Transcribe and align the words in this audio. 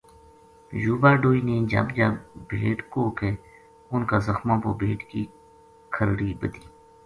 یوبا 0.83 1.11
ڈوئی 1.21 1.39
نے 1.47 1.55
جھب 1.71 1.87
جھب 1.97 2.13
بھیڈ 2.49 2.77
کوہ 2.91 3.11
کے 3.19 3.29
اُنھ 3.91 4.07
کا 4.09 4.17
زخماں 4.27 4.57
پو 4.63 4.69
بھیڈ 4.81 4.99
کی 5.09 5.21
کھرڑی 5.93 6.31
بَدھی 6.39 6.65